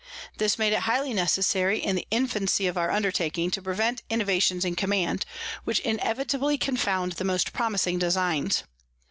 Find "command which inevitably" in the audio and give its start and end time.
4.75-6.57